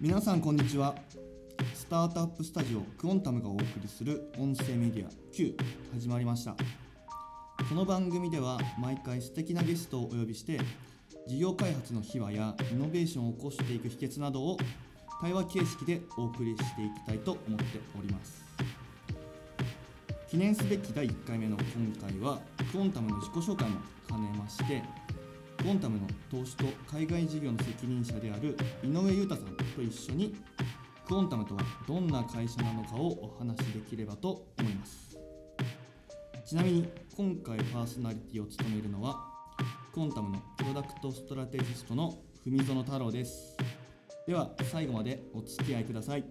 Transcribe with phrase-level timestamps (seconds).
[0.00, 0.94] 皆さんこんにちは。
[1.74, 5.54] スタートアップスタジオクオンタムがお送りする音声メディア Q
[5.92, 6.56] 始まりました。
[7.68, 10.58] この番組では毎回素敵なゲストをお呼びして
[11.28, 14.56] 事業開発の秘話やイノベーションを起こしていく秘訣などを
[15.20, 17.64] 対話形式でお送りしていきたいと思って
[17.98, 18.42] おります。
[20.30, 22.40] 記念すべき第1回目の今回は
[22.72, 24.82] クオンタムの自己紹介も兼ねまして
[25.60, 30.34] クオンタムの投資と海外事業の責任者である井上裕太さんと一緒に
[31.06, 35.18] クオンタムとはどんな会社なのかをお話しできればと思います。
[36.46, 39.20] ちなみに今回パーソナリティを務めるのは
[39.92, 43.56] クオンタムのプロダクトストラテジストの文園太郎です。
[44.26, 46.24] では最後までお付き合いください。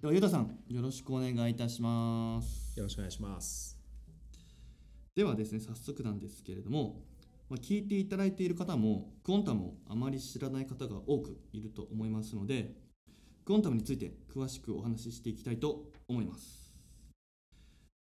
[0.00, 2.72] では、ゆうたさん、よろしくお願いいたします。
[2.78, 3.78] よろしくお願いします。
[5.14, 7.02] ではですね、早速なんですけれども、
[7.50, 12.72] まあ、聞いていただいている方も、クオンタムをあまり知らない方が多くいると思いますので、
[13.44, 16.72] クオンタムについて詳しくお話ししていきたいと思います。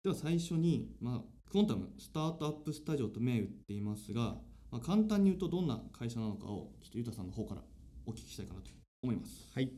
[0.04, 4.36] では最初に、まあ、クオンタム、スタートアップスタジオと銘打っていますが、
[4.70, 7.62] まあ、簡単に言うとどんな会社なのかを、ちょっとゆうたさんの方から
[8.06, 8.70] お聞きしたいかなと
[9.02, 9.50] 思います。
[9.52, 9.74] はい、はい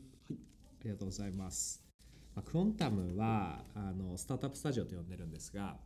[0.81, 1.90] ありがとうございます。
[2.35, 5.77] まあ、クオンタムはあのスタートアップスタジオと呼んでるんですが、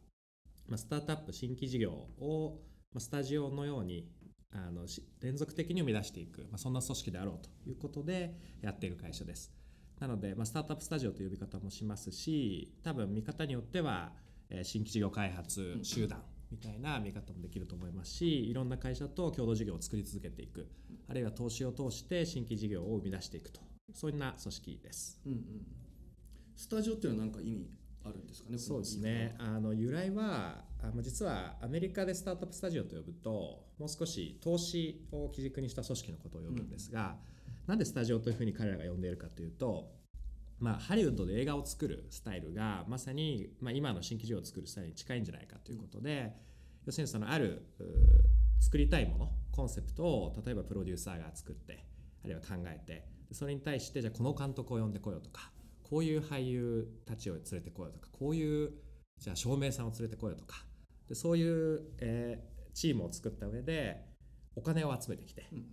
[0.68, 2.60] まあ、スタートアップ新規事業を、
[2.94, 4.08] まあ、スタジオのように
[4.52, 9.52] あのし連続的に生み出していく、まあ、そんな組織であろうということでやっている会社です。
[10.00, 14.12] なので、まあ、スタートアップスタジオという呼び方もしますし多分見方によっては、
[14.50, 20.68] えー新規事業開発集団みたいな見方もできると思いますしいろんな会社と共同事業を作り続けていく。
[21.08, 23.62] あるいは投資を通して新規事業を生み出していくと。
[23.94, 25.22] そんな組織です。
[25.26, 25.40] うんうん、
[26.56, 27.70] スタジオっていうのは何か意味
[28.04, 28.58] あるんですかね？
[28.58, 29.36] そうですね。
[29.40, 37.18] あの由来はあまあ実はアメリカでスタートアップスタジオと呼ぶともう少し投資を基軸にした組織のことを呼ぶんですが、
[37.68, 39.92] なんでスタジオというふうに彼らが呼んでいるかというと、
[40.60, 46.32] まあ、ハリウッドで映画を作るスタイルがまさに、まあ、今の新規事業を作るスタイルに近いんじゃないかということで、
[46.86, 47.84] 要するにそのあるう
[48.64, 51.86] 作りたいものコンセプトを例えばプロデューサーが作って
[52.24, 55.52] あるいは考えてそれに対してじゃあこの監督を呼んでこようとか
[55.90, 58.72] こういう俳優たちを連れてこようとかこういう
[59.20, 60.66] じゃあ照明さんを連れてこようとか。
[61.08, 64.04] でそういう、えーチームを作った上で
[64.54, 65.66] お金を集めてきてうんうん。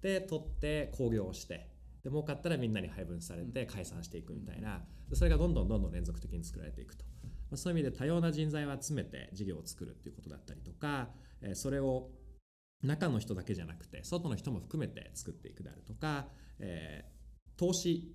[0.00, 1.72] で取って興行をして
[2.04, 4.84] で儲かったらみんなに配分されて解散していくみたいな。
[5.08, 11.08] でそれがどんどんどんどん連続的に作られていくと、まあ、そういう意味で多様な人材を集めて事業を作るっていうことだったりとか、
[11.42, 12.10] えーそれを
[12.82, 16.28] 中の人だけじゃなくて外の人も含めて作っていくであるとか、
[16.60, 17.16] えー
[17.58, 18.14] 投資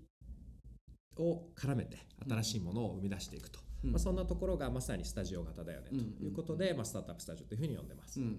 [1.17, 1.97] を絡めて
[2.29, 3.91] 新しいものを生み出していくと、うん。
[3.91, 5.95] まあ、そんなところがまさにスタジオ型だよねと。
[6.23, 8.19] いうことで、まあ、スタートアップスタジオというふうに呼んでます。
[8.19, 8.38] うんうんうん。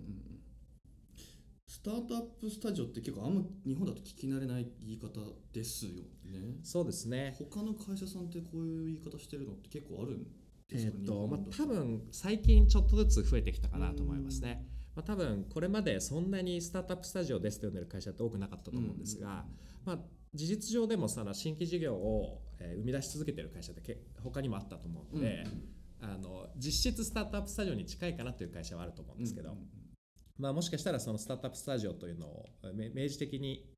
[1.68, 5.08] スタートアップスタジオって結構あんま日本だと聞き慣れない言い方
[5.52, 5.92] ですよ
[6.24, 6.58] ね。
[6.62, 7.34] そうですね。
[7.38, 10.26] 他の会社さんってこういう言い方してるのって結構あるん
[10.68, 10.92] ですか？
[10.94, 14.66] えーっとまあ、多分最近ちょっとずつ増えてきたかなと思いますね。
[14.94, 19.44] まあ、多分これまでそんなにスタートアップスタジオですと呼んでる会社って多くなかったと思うんですが、
[19.84, 19.98] まあ、
[20.34, 25.44] 事実上でもその新規事業をえー生み出し続けてる会社ってけ他にもあったと思うので、
[26.00, 29.56] あの実質スタートアップスタジオに近いかなという会社はあると思うんですけど、
[30.38, 33.69] まあ、もしかしたらそのスタートアップスタジオというのをめ明示的に、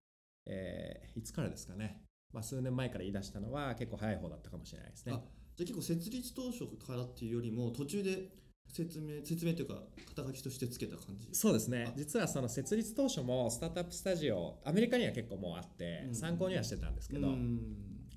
[0.47, 5.13] えーいつからですかね、まあ、数年前から言い出したのは結構早い方だったかもしれないですね。
[5.15, 5.21] あ。
[5.57, 8.29] じゃあ結構設立当初からっていうよりも途中で
[8.73, 9.83] 説明説明というか
[10.15, 11.29] 肩書きとしてつけた感じ？
[11.33, 11.87] そうですね。
[11.89, 11.93] あ。
[11.97, 16.15] 実はその設立当初もスタートアップスタジオアメリカには結構もうあってうん。
[16.15, 17.61] 参考にはしてたんですけど、うん。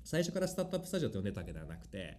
[0.04, 2.18] 最初からスタートアップスタジオと呼んでたわけではなくて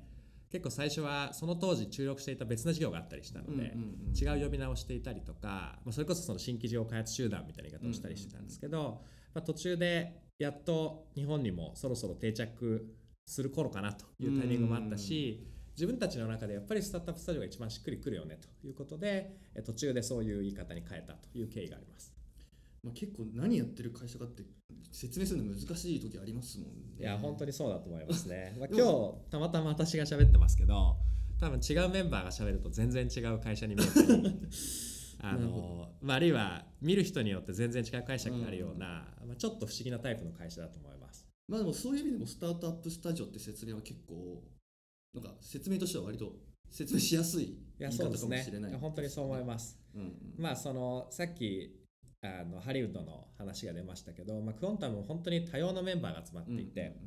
[0.51, 9.01] 結構最初はその当時注力していた別な事業があったりしたので、うんうんうん違う呼び名をしていたりとか、まあ、それこそその新規事業開発集団みたいな言い方をしたりしてたんですけど、
[9.33, 12.85] まあ、途中でやっと日本にもそろそろ定着
[13.27, 15.47] する頃かなというタイミングもあったし、
[15.79, 22.13] 自分たちの中でやっぱりスタートアップスタジオが一番しっくりくるよねということでえ途中でそういう言い方に変えたという経緯があります。
[22.83, 24.43] まあ、結構何やってる会社かって
[24.91, 28.55] 説明するの難しい時ありますもんねいや本当にそうだと思いますね。
[28.59, 30.97] まあ、で今日たまたま私が喋ってますけど
[31.39, 34.37] 多分違うメンバーが喋ると全然違う会社に見えたり
[35.19, 41.25] あなるのほ、まあ、あるいは見る人によって全然違う解釈があるような、まあ、ちょっと不思議なタイプの会社だと思います。
[41.47, 44.43] まあでもそういう意味でもスタートアップスタジオって説明は結構
[45.21, 46.33] なんか説明としては割と
[46.69, 48.43] 説明しやすい言い方かもそうですね。
[48.43, 48.71] しれない。
[48.71, 49.77] いや本当にそう思います。
[49.95, 50.13] うんうん。
[50.37, 51.75] まあそのさっき
[52.21, 56.97] あのハリウッドの話が出ましたけど、まあ、クオンタムも本当に多様なメンバーが集まっていて、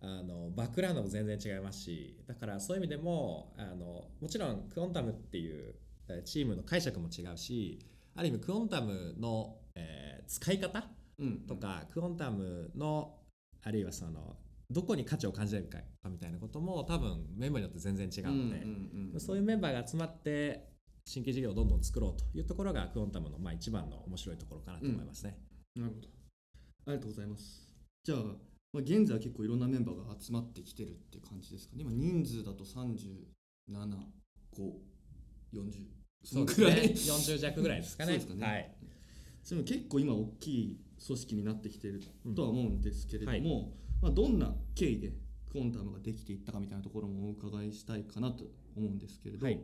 [0.00, 5.74] あのバックグラウンドも全然違いますしだからそういう意味でもあのもちろんクオンタムっていう
[6.08, 7.78] えーチームの解釈も違うし
[8.14, 10.84] ある意味クオンタムの、えー使い方
[11.18, 11.38] うん。
[11.46, 13.14] とか、クオンタムの
[13.62, 14.36] あるいはその
[14.70, 15.78] どこに価値を感じるか
[16.10, 20.68] みたいなことも多分メンバーによって全然違うので、んんそういうメンバーが集まって
[21.04, 25.38] 新規事業をどんどん作ろうというところがクオンタムのまあ一番の面白いところかなと思いますね。
[25.76, 26.08] なるほど。
[26.86, 27.72] ありがとうございます。
[28.02, 28.18] じゃあ、
[28.72, 31.82] まあ、現在は結構いろんなメンバーが集まってきてるって感じですかね。
[31.82, 33.12] 今人数だと37540
[36.24, 36.92] そのくらい。
[36.92, 38.14] 40弱ぐらいですかね。
[38.14, 38.46] そうですかね。
[38.46, 38.76] はい。
[39.48, 42.00] でも結構今大きい組織になってきてる
[42.34, 45.12] とは思うんですけれども、うんはいまあ、どんな経緯で
[45.50, 48.44] クオンタムができていったかみたいなところもお伺いしたいかなと
[48.76, 49.60] 思うんですけれど、はい。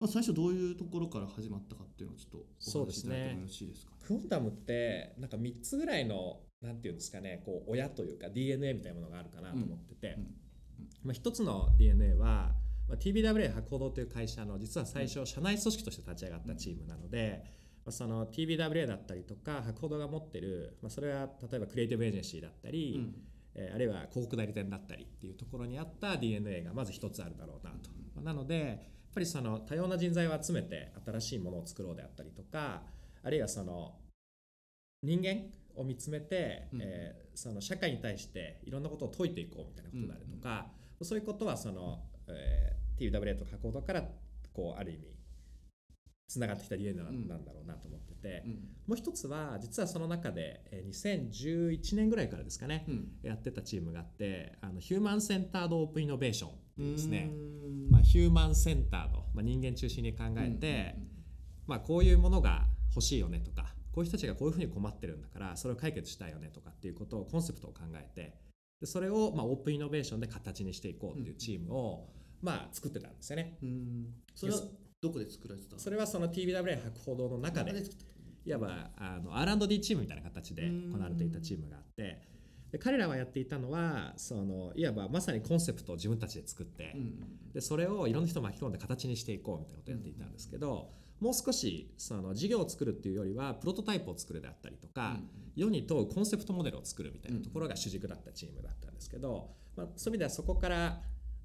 [0.00, 3.16] まあ、最初どういうところから始まったかっていうのをちょっとお話しそうですね。
[3.16, 3.92] いただいてもよろしいですか？
[4.06, 10.28] クオンタムってなんか3つぐらいのなんていうんですかねこう親というか DNA みたいなものがあるかなと思ってて、うんうん
[11.04, 12.52] まあ、1つの DNA は、
[12.88, 17.42] まあ、TBWA 博報堂という会社の実は最初社内組織として立ち上がったチームなので、
[17.84, 23.14] まあ、その TBWA だったりとか博報堂が持ってる、まあ、それは例えばクリエイティブエージェンシーだったり、うん
[23.58, 27.90] えーあるいは広告代理店だったりっていうところにあった DNA がまず一つあるだろうなと。
[28.14, 28.78] まあなのでやっ
[29.14, 32.82] ぱりその多様な人材を集めて新しいものを作ろうであったりとか
[33.22, 33.96] あるいはその
[35.02, 40.66] 人間を見つめて、うんえーその社会に対していろんなことを解いていこうみたいなことであるとか、
[41.02, 44.02] そういうことはその、えー TWA とかコードから
[44.52, 45.06] こうある意味
[46.28, 47.26] つながってきたうん。
[47.26, 48.52] なんだろうなと思ってて、うん。
[48.86, 53.08] もう一つは実はその中でえー2011年ぐらいからですかね、うん。
[53.22, 57.30] やってたチームがあってあのヒューマンセンタードオープンイノベーションっていうですね
[57.90, 60.94] まあ、ヒューマンセンタード、まあ、人間中心に考えて、
[61.66, 68.34] まあ、こういうものが欲しいよねとかこういう人たちがこういうふうに困ってるんだからそれを解決したいよねとかっていうことをコンセプトを考えて
[68.80, 72.08] でそれをまあオープンイノベーションで形にしていこうっていうチームを
[72.42, 73.58] まあ作ってたんですよね。
[73.62, 73.68] うん。
[73.68, 74.60] うんそれは
[75.00, 77.72] どこで作られてたそれはその TBWA 博報堂の中で。
[78.44, 82.26] いわばあの R&D チームみたいな形で行われていたチームがあって。
[82.72, 87.52] で彼らはやっていたのはそのいわばまさにコンセプトを自分たちで作って、うん。
[87.52, 90.90] でそれをいろんな人を巻き込んで形にしていこうみたいなことをやっていたんですけど、
[91.20, 95.18] もう少しその事業を作るっていうよりはプロトタイプを作るであったりとか、
[95.56, 101.00] 世に問うコンセプトモデルを作るみたいなところが主軸だったチームだったんですけど、まあ、そういう意味ではそこから、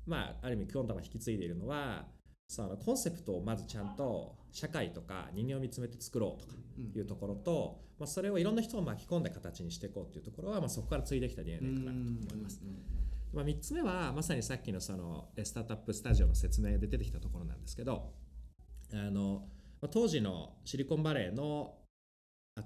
[0.05, 2.05] まあ、ある意味クオンタムが引き継いでいるのは
[2.47, 6.53] そのコンセプトをまずちゃんと社会とか人間を見つめて作ろうとか
[6.95, 12.61] いうところと、まあ、それをいろんな人を巻き込んで形にしていこうっていうところは、まあ、そこから継いできた DNA かなと思います。
[13.33, 18.13] まあ、3つ目はまさにさっきのそのえスタートアップスタジオの説明で出てきたところなんですけど
[18.93, 19.47] あの
[19.81, 21.73] まあ当時のシリコンバレーの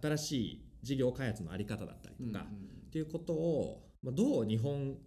[0.02, 2.46] 新しい事業開発の在り方だったりとか、
[2.88, 4.98] っていうことをまあどう日本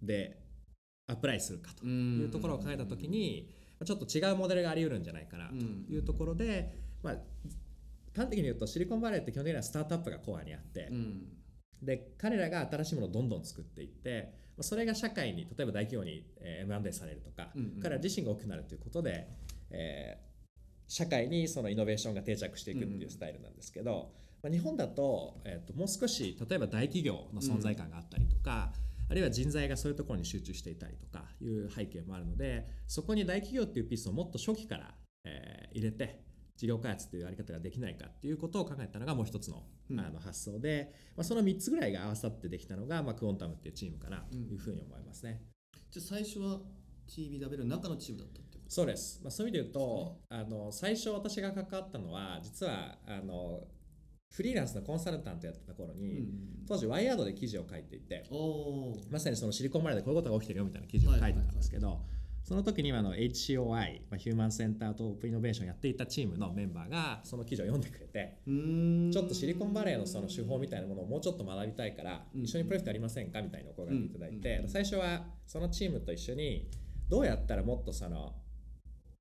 [0.00, 0.40] で
[1.08, 7.14] アプライするかというところを考えたときにまあちょっと違うモデルがあり得るんじゃないかなというところで、まあ、
[8.16, 10.90] 端的に言うとシリコンバレーって基本的にはスタートアップがコアにあって、
[11.82, 17.80] で彼らが新しいものをどんどん作っていってまあそれが社会に例えば大企業にえー M&A されるとか、うんうん。
[17.80, 19.28] 彼ら自身が大きくなるということで、
[19.70, 20.28] えー
[20.90, 24.10] 社会にそのイノベーションが定着していくっていうスタイルなんですけど、
[24.42, 28.72] まあ、日本だと,、えーともう少し例えば大企業の存在感があったりとか、
[29.10, 34.94] あるいは人材がそういうところに集中していたりとかいう背景もあるのでそこに大企業っていうピースをもっと初期から、
[35.24, 36.20] えー入れて
[36.56, 40.00] 事業開発というやり方ができないかっていうことを考えたのがもう一つの,、うん。
[40.00, 45.42] あの発想で、まあ、その3つぐらいが合わさってできたのが、まあ、クオンタムっていうチームかなというふうに思いますね。
[45.90, 46.58] じゃあ最初は
[47.08, 53.62] TBW の中のチームだったってことそうです、まあ、そういう意味で言うと、あの最初私が関わったのは実はあの
[54.30, 56.28] フリーランスのコンサルタントやってた頃に、
[56.66, 58.24] 当時ワイヤードで記事を書いていて
[59.10, 62.00] まさにそのシリコンバレーでこういうことが起きてるよみたいな記事を書いてたんですけど、
[62.48, 76.70] その時にあの HCOI、まあ、ヒューマンセンターとオープンイノベーションやっていたチームのメンバーがその記事を読んでくれてーちょっとシリコンバレーのその手法みたいなものをもうちょっと学びたいからうん一緒にプロジェクトやりませんかみたいなお声がけいただいうんて最初はそのチームと一緒に
[77.10, 78.32] どうやったらもっとその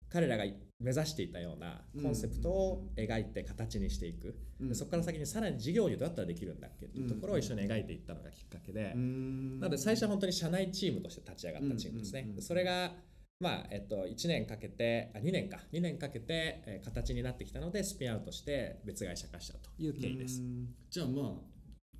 [0.09, 0.45] 彼らが
[0.79, 4.35] 目指していたようなコンセプトを描いて形にしていく。
[4.59, 4.69] うん。
[4.69, 9.59] でそこから先にさらに事業にどうやったらできるんだっけっていうところを一緒に描いていったのがきっかけでうーん。
[9.59, 12.19] なので最初は本当に社内チームとして立ち上がったチームですね。
[12.21, 12.35] うんうんうん。
[12.35, 12.91] でそれが
[13.39, 15.59] まあえっと、1年かけてあ2年か。
[15.71, 20.41] 2年かけて、えー形になってきたのでスピンアウトして別会社化したという経緯です。
[20.41, 20.43] う。
[20.43, 20.67] ーん。
[20.89, 21.57] じゃあまあ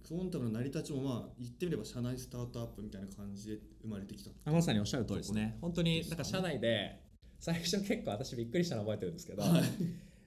[0.07, 4.31] クオンタムの成り立ちもまあ言ってみれば社内スタートアップみたいな感じで生まれてきた。
[4.45, 5.57] あまさにおっしゃる通りですね。
[5.61, 7.06] 本当になんか社内で
[7.39, 9.61] 最初結構私びっくりしたの覚えてるんですけど、はい。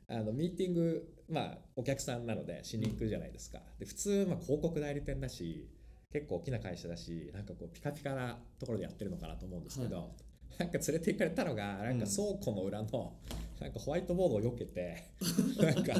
[0.08, 3.60] あのミーティング、まあ、お客さんなのでしに行くじゃないですか。
[3.78, 5.68] で普通、まあ、広告代理店だし
[6.12, 10.10] 結構大きな会社だしなんかこうピカピカなところでやってるのかなと思うんですけど、
[10.58, 13.12] なんか連れて行かれたのがなんか倉庫の裏の、
[13.60, 15.04] なんかホワイトボードを避けて
[15.62, 15.94] なんか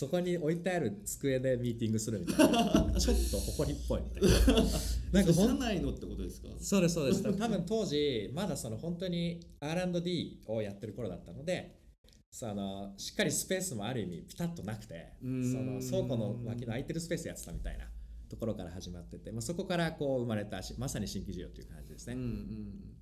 [0.00, 2.54] そこに置いてある机でミーティングするみたいな。
[2.98, 4.62] ちょっと誇りっぽいみたいな。
[5.12, 6.48] なんか社内のってことですか？
[6.58, 7.22] そうですそうです。
[7.36, 11.82] 多分当時まだその本当に R&D をやってる頃だったので
[12.30, 17.84] そのしっかりスペースもある意味ピタッとなくてその倉庫の脇の空いてるスペースやってたみたいな
[18.30, 22.14] ところから始まってて、まあ、そこからこう生まれたしまさに新規事業という感じですね。
[22.14, 22.96] うんうん。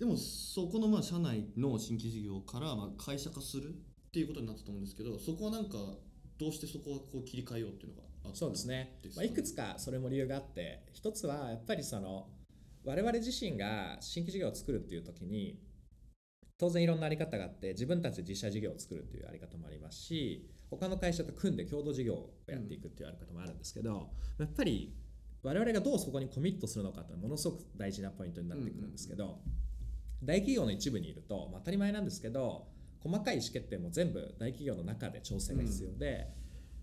[0.00, 5.78] でもそこのまあ社内の新規事業からまあ会社化するっていうことになったと思うんですけどそこはなんか
[6.40, 8.98] どうしてそこはこう切り替えようっていうのがあったそうですね。
[9.02, 12.28] ですまあ、いくつかそれも理由があって一つはやっぱりその
[12.84, 15.60] 我々自身が新規事業を作るっていう時に
[16.58, 24.94] 当然いろんなあり方があって自分たちで実写事業を作るっていうあり方もありますし他の会社と組んで共同事業をやっていくっていうあり方もあるんですけど、やっぱり
[25.42, 29.40] 我々がどうそこにコミットするのかってものすごく大事なポイントになってくるんですけど、
[30.22, 32.68] 大企業の一部にいると、まあ当たり前なんですけど
[33.02, 36.28] 細かい意思決定も全部大企業の中で調整が必要で、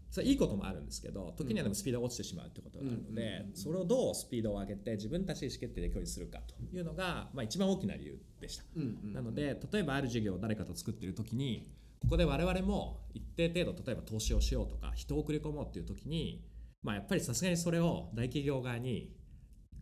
[0.09, 3.05] それいいこともあるんですけど時にはでもスピードが落ちてしまうってことがあるのうんうん。
[3.05, 8.63] うんうんでそれをどうスピードを上げて自分たちで意思決定で共有するかというのが、まあ、一番大きな理由でした。
[8.75, 11.69] うんうんなので例えばある事業を誰かと作っている時に
[12.00, 16.45] ここで我々も一定程度例えば投資をしようとか人を送り込もうっていう時に、
[16.83, 19.13] まあ、やっぱりさすがにそれを大企業側に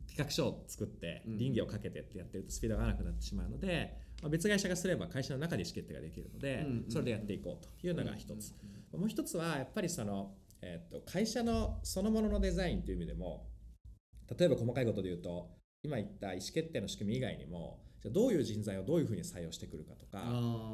[0.08, 1.38] 企画書を作ってうん。
[1.38, 8.54] 倫理をかけてってやってるとスピードが合わなくなってしまうので、まあ、別会社がすれば会社の中で意思決定ができるのでそれでやっていこうというのが一つ。
[8.94, 13.48] もう一つはやっぱりその、えっと会社のそのもののデザインという意味でも
[14.38, 15.50] 例えば細かいことで言うと
[15.84, 20.24] 今言った意思決定の仕組み以外にもじゃあどういう人材をどういうふうに採用してくるかとか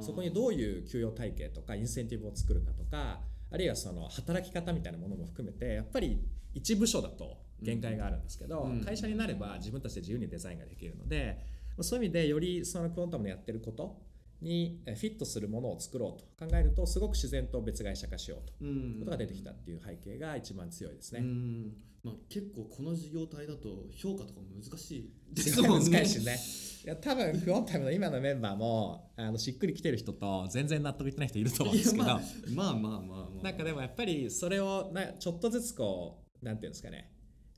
[0.02, 3.22] そこにどういう給与体系とかインセンティブを作るかとか
[3.52, 6.22] あるいはその働き方みたいなものも含めてやっぱり
[6.54, 14.02] 一部署だと限界があるんですけど、うん会社になれば自分たちで自由にデザインができるのでまあそういう意味でよりそのクオンタムのやってること
[14.42, 16.46] にえフィットするものを作ろうと。
[16.46, 18.54] 考えるとすごく自然と別会社化しようと。
[18.62, 18.94] うん。
[18.94, 21.20] いうことが出てきたっていう背景が一番強いですね。
[21.20, 21.74] うん。
[22.04, 25.90] まあ、結構この事業体だと評価とかも難しいですもんね。
[25.94, 26.38] 難しいしね。
[26.86, 32.22] いや多分クオンタムの今のメンバーもあのしっくりきてる人と全然納得いってない人いると思うんですけど、いやまあ
[32.56, 33.44] まあまあまあまあ。
[33.44, 37.12] なんかでもやっぱりそれをなちょっとずつこうなんていうんですかね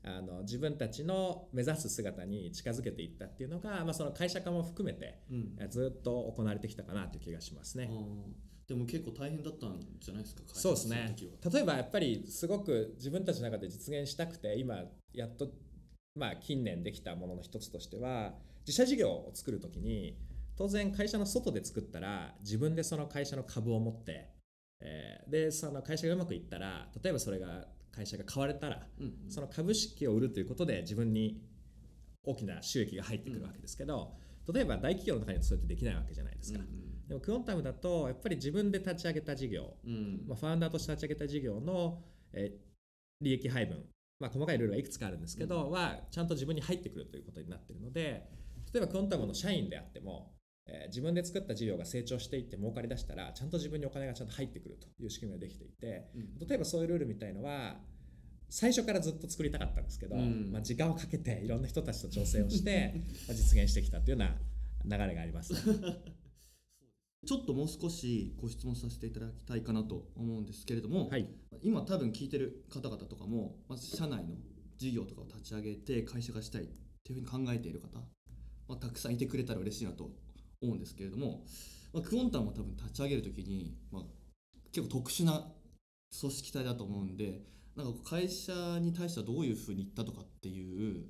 [0.06, 5.56] あの自分たちの目指す姿に近づけていったっていうのが、まあ、その会社化も含めてうん。
[5.58, 7.90] えずっと行われてきたかなという気がしますね。
[8.68, 11.16] でも結構大変だったんじゃないですか会社そうですね。
[11.52, 15.48] 例えばやっぱりすごく自分たちの中で実現したくて今やっと
[16.14, 18.34] まあ近年できたものの一つとしては
[18.66, 20.18] 自社事業を作るときに
[20.56, 24.30] 当然会社の外で作ったら自分でその会社の株を持って、
[24.80, 29.30] えーでその会社がうまくいったら例えばそれが会社が買われたらうんうん。
[29.30, 31.40] その株式を売るということで自分に
[32.24, 34.14] 大きな収益が入ってくるわけですけど、
[34.52, 36.60] 例えば大企業の中にはそうやってできないわけじゃないですか。
[37.08, 39.92] でもクオンタムだとやっぱり自分で立ち上げた事業うん。
[39.92, 42.74] うんまあ、ファウンダーとして立ち上げた事業の、えー
[43.20, 43.78] 利益配分、
[44.20, 48.28] まあ、細かいルールはいくつかあるんですけど、はちゃんと自分に入ってくるということになっているので
[48.72, 50.33] 例えばクオンタムの社員であっても、
[50.66, 56.46] えー自分で作った事業が成長していって儲かりだしたらちゃんと自分にお金がちゃんと入ってくるという仕組みができていてうん。
[56.46, 57.76] 例えばそういうルールみたいのは
[58.48, 60.50] 最初からずっと作りたかったんですけど、うん。
[60.52, 62.94] まあ、時間をかけていろんな人たちと調整をして
[63.26, 64.26] まあ実現してきたというよ
[64.86, 65.60] うな流れがあります、ね。
[67.26, 71.26] ちょっともう少しご質問させていただきたいかなと思うんですけれども、はい。
[71.62, 74.36] 今多分聞いてる方々とかもまず社内の
[74.76, 76.66] 事業とかを立ち上げて会社化したいっ
[77.02, 77.98] ていうふうに考えている方、
[78.68, 80.10] まあ、たくさんいてくれたら嬉しいなと
[80.64, 81.44] 思うんですけれども、
[81.92, 84.02] まあ、クオンタムを多分立ち上げるときに、まあ、
[84.72, 85.46] 結構特殊な
[86.20, 87.42] 組織体だと思うんで
[87.76, 91.06] なんか会社に対してはどういうふうに言ったとかっていう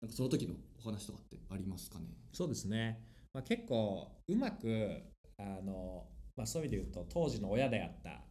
[0.00, 2.06] なんかその時のお話とかってありますかね？
[2.32, 3.00] そうですね、
[3.32, 5.02] まあ、結構うまく
[5.38, 6.06] あの、
[6.36, 8.22] まあ、そういう意味で言うと当時の親であった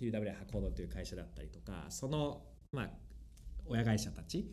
[0.00, 2.90] TWA ハコードという会社だったりとかその、まあ、
[3.66, 4.52] 親会社たち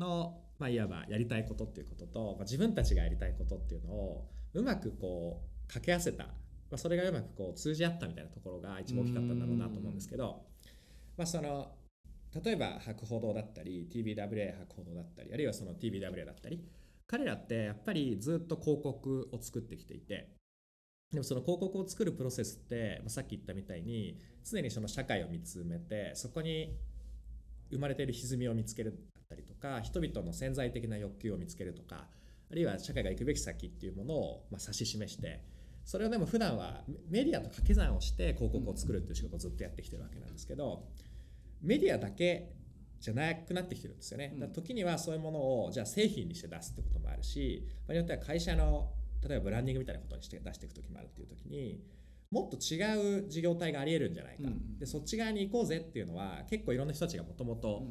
[0.00, 6.32] の、まあ、いわばやりたいことっていうことと、まあ、自分たちがやりたいことっていうのをうまくこう掛け合わせた、ま
[6.72, 10.42] あ、それがうまくこう通じ合ったみたいなところが一番大きかったんだろうなと思うんですけど、
[11.16, 11.72] まあ、その
[12.44, 16.64] 例えば博報堂だったり TBWA 博報堂だったりあるいはその TBWA だったり
[17.06, 20.28] 彼らってやっぱりずっと広告を作ってきていて
[21.12, 24.16] でもその広告を作るプロセスってまあさっき言ったみたいに
[24.48, 26.76] 常にその社会を見つめてそこに
[27.72, 28.98] 生まれている歪みを見つける。
[29.30, 32.06] ったりとか人々の潜在的な欲求を見つけるとか
[32.50, 35.44] あるいは社会が行くべき先っていうものをまあ指し示して
[35.84, 40.84] それをでも普段はメディアと掛け算をして広告を作るっていう仕事をずっとやってきてるわけなんですけど
[41.62, 42.52] メディアだけ
[42.98, 44.34] じゃなくなってきてるんですよね。
[44.38, 48.90] だ時にはそういうものをじゃあ製品にして出すってこともあるし場合によっては会社の
[49.26, 51.80] 例えばブランディングみたいなことにして出していく時もあるっていう時に
[52.30, 54.78] もっと違う事業体がありえるんじゃないか、うん。
[54.78, 57.82] でそっち側に行こうぜっていうのは結構いろんな人たちがもともと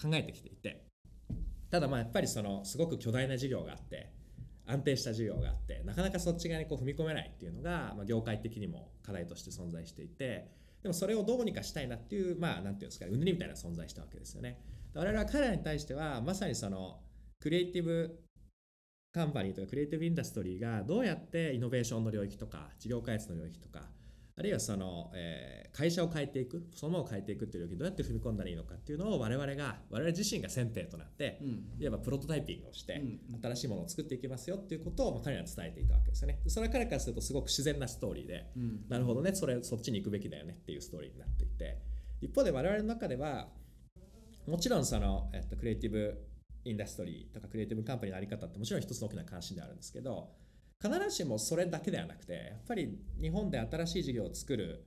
[0.00, 0.84] 考えてきていて。
[1.70, 4.10] ただまあやっぱりそのすごく巨大な事業があって
[4.66, 10.56] 安定した事業があってなかなかそっち側にこう踏み込めないっていうのが、まあ、業界的にも課題として存在していて。
[10.82, 14.60] でもそれをどうにかしたいなっていうまあなんていうんですかねうねりみたいな存在したわけですよね。
[14.94, 17.00] 我々は彼らに対してはまさにその
[17.40, 18.20] クリエイティブ
[19.18, 23.80] カンパニーとかクリエイティブインダストリーがどうやってイノベーションの領域とか事業開発の領域とか
[24.36, 31.64] あるいはその、えー会社を変えていくそのものを変えていくっていう領域にどうやって踏み込んだらいいのかっていうのを我々が我々自身が先兵となってうん。
[31.78, 32.94] いわばプロトタイピングをして
[33.30, 33.40] うん。
[33.40, 36.40] 新しいものを作っていきますよっていうことをまあ彼らに伝えていたわけですよね。
[36.48, 38.84] それは彼からするとすごく自然なストーリーでうん。
[38.88, 41.78] なるほどねそれそっちに行くべきだよねっていうストーリーになっていて
[42.20, 43.48] 一方で我々の中では
[44.48, 46.18] もちろんその、えっと、クリエイティブ
[46.64, 50.30] インダストリーとかクリエイティブカンパニーのあり方ってもちろん一つの大きな関心ではあるんですけど
[50.80, 54.84] 必ずしもそれだけではなくてやっぱり日本で新しい事業を作る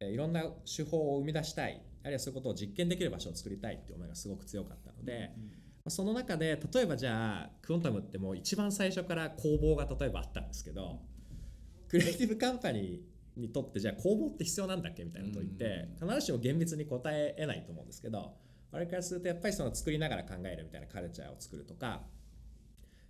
[0.00, 11.00] えーいろんな手法を生み出したいあるいはそういうことを実験できる場所を作りたいっていう思いがすごく強かったので、まあその中で例えばじゃあクオンタムってもう一番最初から工房が例えばあったんですけど
[11.88, 18.34] クリエイティブカンパニーにとってじゃあ工房って必要なんだっけみたいなことを言って必ずしも厳密に答え得ないと思うんですけど
[18.70, 22.02] 我々からするとやっぱりその作りながら考えるみたいなカルチャーを作るとか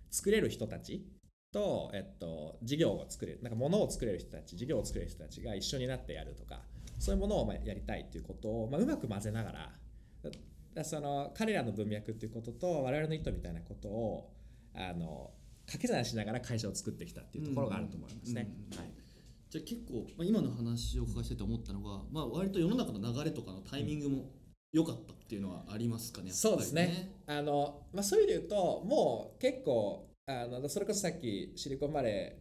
[0.09, 1.05] 作れる人たち
[1.51, 6.61] と、えっと、事業を作れるなんか物を作れる人たち事業を作れる人たちが一緒になってやるとか
[6.99, 9.71] そういうものをまあやりたいということを、まあ、うまく混ぜながら
[10.23, 10.29] だ
[10.75, 14.33] だその彼らの文脈っていうことと我々の意図みたいなことを
[14.75, 15.31] あの
[15.65, 18.49] 掛け算しながら会社を作ってきたっていうところがあると思いますね。
[18.71, 18.91] うんうんはい
[19.49, 24.29] じゃあ結構、まあ、今の話をお伺いしてて思ったのが、まあ、割と世の中の流れとかのタイミングも
[24.71, 26.31] 良かったっていうのはありますかね。
[26.31, 27.11] そうですね。
[27.27, 32.37] あのまあ、そういう意味で言うともう結構あのそれこそさっきシリコンバレ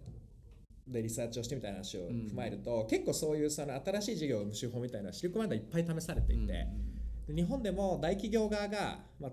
[0.89, 6.67] ーでリサーチをしてみたいな話を踏まえると、結構そういうその新しい事業を生む手法みたいなシリコンバレーでいっぱい試されていて、
[7.27, 9.31] で日本でも大企業側が、まあ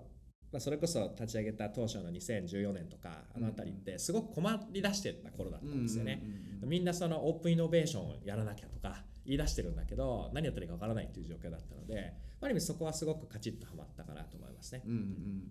[0.52, 6.22] まあ、それこそ立ち上げた当初の2014年とかあの辺りってすごく困り出してた頃だったんですよね。
[6.64, 14.84] みんなそのオープンイノベーションをやらなきゃとか言い出してるんだけど何やったらいいかわからないっていう状況だったのである意味そこはすごくカチッとはまったかなと思いますね。
[14.86, 15.44] うんうんうん、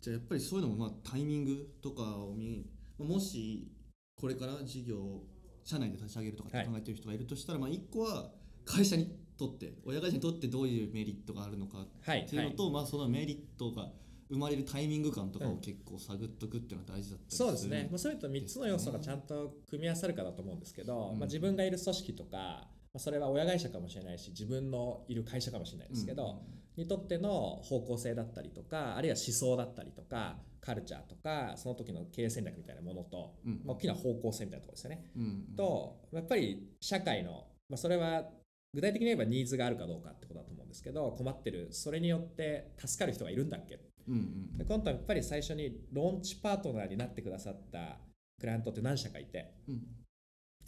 [0.00, 2.66] じゃあやっぱりそういうのもまあタイミングとかを見
[2.98, 3.72] もし
[4.20, 5.26] これから事業を
[5.64, 8.30] 社内で立ち上げるとかって考えてる人がいるとしたら、まあ一個は
[8.64, 13.90] 会社にとって親会社にとってどういうメリットがあるのかはい、っていうのと、まあそのメリットが
[14.28, 15.52] 生まれるタイミング感とかうん。
[15.52, 21.18] を結構探っとくっていうのは大事だったりそうですね、まあ、それれと3つの要素がちゃんと組み合わさるかだと思うんですけど、うん。
[21.18, 26.40] まあ、自分がいる組織とか、まあ、それは親会社かもしれないし自分のいる会社かもしれないですけど、
[26.78, 33.60] にとっての方向性だったりとかあるいは思想だったりとかカルチャーとかその時の経営戦略みたいなものと、うん。
[33.66, 35.10] まあ大きな方向性みたいなところですよね。
[35.14, 35.54] うん。
[35.54, 37.32] とやっぱり社会の、
[37.68, 38.30] まあ、それは
[38.72, 43.78] 具体的に言えばニーズがあるかどうかってことだと思うんですけど困ってるそれによって助かる人がいるんだっけ？
[44.08, 44.16] うんう
[44.54, 44.56] ん。
[44.56, 47.98] で今度はやっぱり最初にローンチパートナーになってくださった
[48.40, 49.82] クライアントって何社かいて、うん。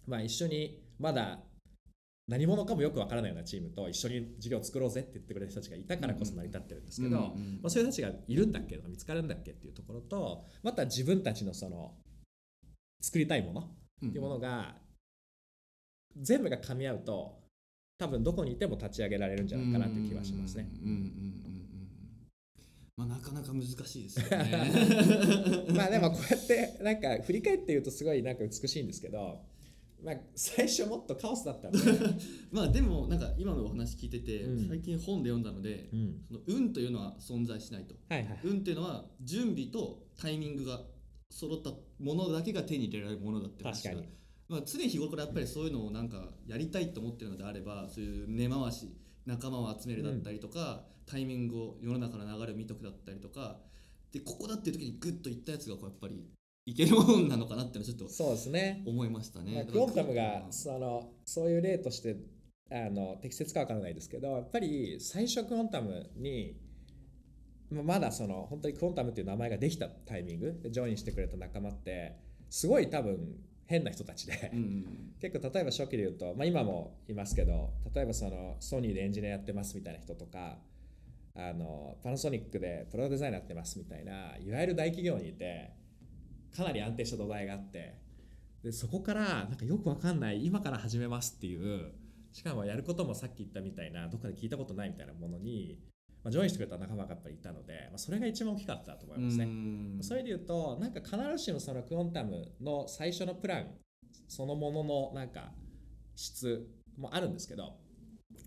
[0.07, 1.39] まあ、一緒にまだ
[2.29, 7.33] 何者かもよくわからないようなチームと一緒に事業を作ろうぜって言ってくれる人たちがいたからこそ成り立ってるんですけど、ま
[7.65, 11.95] あ、そういう人たちがいるんだっけ見つかるんだっけっていうところとまた自分たちのその
[13.01, 13.61] 作りたいもの
[14.07, 14.77] っていうものが
[16.17, 17.39] 全部が噛み合うと
[17.99, 20.69] 多分どこにいても立ち上げられるんじゃないかなという気はしますね。
[22.97, 25.71] まあなかなか難しいですよね。
[25.75, 29.41] まあでもこうやってなんか振り返って言うとすごいなんか美しいんですけど、
[30.03, 31.79] まあ、最初もっとカオスだったんで、
[32.53, 34.69] まあでもなんか今のお話聞いてて、うん。
[34.69, 37.97] 最近本で読んだので、うん、その運というのは存在しないと。
[38.09, 38.41] はいはい。
[38.45, 40.85] 運っていうのは準備とタイミングが
[41.31, 43.91] 揃ったものだけが手に入れられるものだって話が。
[43.91, 44.19] 確かに。
[44.49, 48.89] まあ、常日頃からやっぱりそういうのをなんかやりたいと思ってるのであればそういう根回し
[49.27, 53.59] 仲間を集めるだったりとか、タイミングを世の中の流れを見とくだったりとか
[54.13, 56.27] でここだっていう時にグッといったやつがこうやっぱり
[56.69, 58.83] いけるもんなのかなってちょっとそうですね。
[58.87, 59.67] 思いましたね。
[59.71, 62.17] クオンタムがそのそういう例として
[62.71, 66.59] あの適切かわからないですけどやっぱり最初クオンタムに
[67.71, 72.19] まだその本当にクオンタムっていう名前ができたタイミングでジョインしてくれた仲間って
[72.51, 74.85] すごい多分変な人たちで、うん
[75.21, 80.61] 結構例えば初期で言うと、まあ、今もいますけど例えばそのソニーでエンジニアやってますみたいな人とか
[81.35, 85.71] あのパナソニックでプロデザイナーやってますみたいないわゆる大企業にいて
[86.57, 87.99] かなり安定した土台があって
[88.63, 91.93] でそこからなんかよくわかんない今から始めますっていう
[92.33, 95.79] しかもやることもさっき言ったみたいなどっかで聞いたことないみたいなものに、
[96.23, 99.45] まあ、ジョインしてくれた仲間がやっぱりいたので、まあ、それが一番大きかったと思いますね。
[99.45, 103.75] うんそういう意味で言うとなんか必ずしもそのクオンタムの最初のプラン
[104.29, 105.53] そのもののなんか
[106.17, 107.77] 質もあるんですけど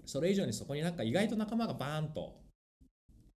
[0.05, 2.40] それ以上にそこになんか意外と仲間がバーンと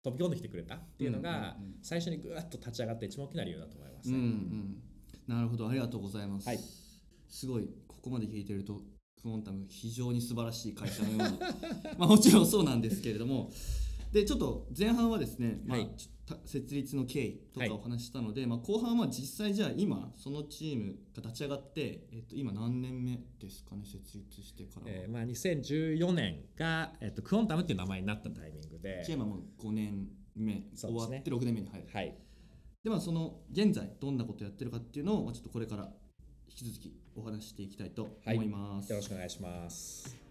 [0.06, 4.08] 飛び込んできてくれたっていうのが最初にぐーっと立ち上がって一番大きな理由だと思います。
[4.10, 4.24] うんうね。
[4.24, 4.76] ん。
[5.26, 5.68] なるほど。
[5.68, 6.60] ありがとうございます、はい。
[7.28, 8.80] すごいここまで聞いてると
[9.20, 11.38] クオンタム非常に素晴らしい会社のように。
[11.98, 13.50] まあもちろんそうなんですけれども
[14.12, 15.90] でちょっと前半はですね、まあはい。
[16.44, 17.68] 設立の経緯とはい。
[17.68, 29.04] かお話ししたので、まあ、後半は実際じゃあ今そのチームが立ち上がって、えっと、今何年目ですかね設立してからは、えーまあ、2014年が、えっと、クオンタムっていう名前になったタイミングで。
[29.06, 31.88] チームはもう5年目、終わって6年目に入る。
[31.92, 32.16] はい。
[32.82, 35.90] でまあその現在どんなことやってるかっていうのを、まあ、ちょっとこれから
[36.48, 40.25] 引き続きお話ししていきたいと思います、よろしくお願いします。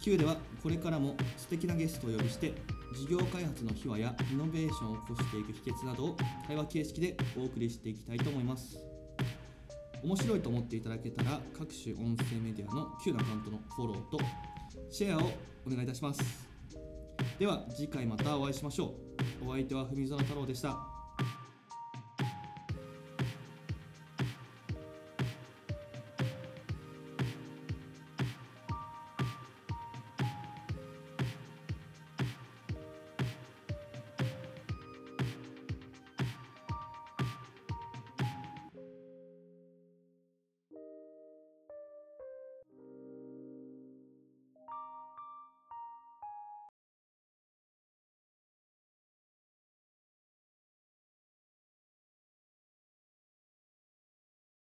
[0.00, 2.54] Q ではこれからも素敵なゲストをお呼びして
[2.94, 8.78] 事業開発の秘話やイノベーションを起こしていく秘訣などを会話形式でお送りしていきたいと思います。
[10.02, 14.18] 面白いと思っていただけたら各種音声メディアの Q のアカウントのフォローと
[14.90, 15.30] シェアを
[15.66, 16.48] お願いいたします。
[17.38, 18.94] では次回またお会いしましょ
[19.42, 19.48] う。
[19.48, 20.99] お相手は文園太郎でした。